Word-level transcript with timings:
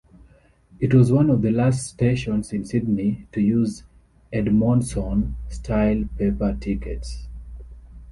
It 0.79 0.95
was 0.95 1.11
one 1.11 1.29
of 1.29 1.43
the 1.43 1.51
last 1.51 1.85
stations 1.85 2.51
in 2.53 2.65
Sydney 2.65 3.27
to 3.33 3.39
use 3.39 3.83
Edmondson-style 4.33 6.09
paper 6.17 6.57
tickets. 6.59 7.27